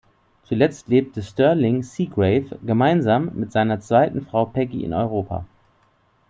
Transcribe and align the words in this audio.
Zuletzt 0.41 0.87
lebte 0.87 1.21
Sterling 1.21 1.83
Seagrave 1.83 2.57
gemeinsam 2.65 3.29
mit 3.35 3.51
seiner 3.51 3.81
zweiten 3.81 4.25
Frau 4.25 4.45
Peggy 4.45 4.83
in 4.83 4.93
Europa. 4.95 5.45